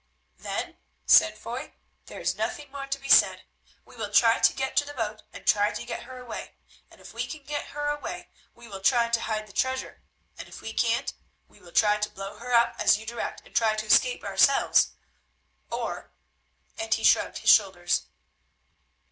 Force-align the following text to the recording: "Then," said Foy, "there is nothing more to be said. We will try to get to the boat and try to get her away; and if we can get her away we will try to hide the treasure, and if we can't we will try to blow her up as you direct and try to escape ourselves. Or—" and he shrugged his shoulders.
"Then," 0.39 0.79
said 1.05 1.37
Foy, 1.37 1.73
"there 2.07 2.19
is 2.19 2.33
nothing 2.35 2.71
more 2.71 2.87
to 2.87 2.97
be 2.99 3.07
said. 3.07 3.43
We 3.85 3.95
will 3.95 4.09
try 4.11 4.39
to 4.39 4.51
get 4.53 4.75
to 4.77 4.83
the 4.83 4.95
boat 4.95 5.21
and 5.31 5.45
try 5.45 5.71
to 5.75 5.85
get 5.85 6.05
her 6.05 6.17
away; 6.17 6.55
and 6.89 6.99
if 6.99 7.13
we 7.13 7.27
can 7.27 7.43
get 7.43 7.65
her 7.67 7.87
away 7.87 8.31
we 8.55 8.67
will 8.67 8.79
try 8.81 9.09
to 9.09 9.21
hide 9.21 9.45
the 9.45 9.53
treasure, 9.53 10.01
and 10.39 10.49
if 10.49 10.59
we 10.59 10.73
can't 10.73 11.13
we 11.47 11.59
will 11.59 11.71
try 11.71 11.97
to 11.99 12.09
blow 12.09 12.37
her 12.39 12.51
up 12.51 12.77
as 12.79 12.97
you 12.97 13.05
direct 13.05 13.43
and 13.45 13.53
try 13.55 13.75
to 13.75 13.85
escape 13.85 14.23
ourselves. 14.23 14.93
Or—" 15.69 16.11
and 16.79 16.91
he 16.95 17.03
shrugged 17.03 17.37
his 17.37 17.51
shoulders. 17.51 18.07